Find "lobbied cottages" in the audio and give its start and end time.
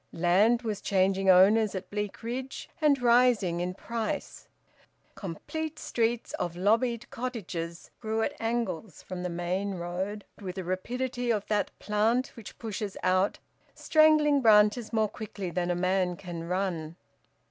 6.57-7.91